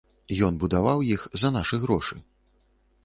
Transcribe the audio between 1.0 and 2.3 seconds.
іх за нашы грошы.